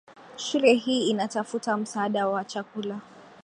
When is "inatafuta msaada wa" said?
1.09-2.45